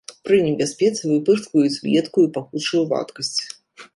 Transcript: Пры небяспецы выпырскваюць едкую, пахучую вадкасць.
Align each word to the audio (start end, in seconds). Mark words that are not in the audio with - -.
Пры 0.27 0.37
небяспецы 0.45 1.03
выпырскваюць 1.11 1.83
едкую, 2.01 2.25
пахучую 2.37 2.81
вадкасць. 2.95 3.37